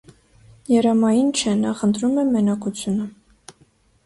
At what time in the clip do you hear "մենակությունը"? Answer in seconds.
2.31-3.07